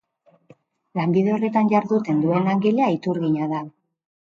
Lanbide 1.01 1.35
horretan 1.37 1.71
jarduten 1.75 2.27
duen 2.27 2.51
langilea 2.53 2.93
iturgina 2.99 3.57
da. 3.57 3.67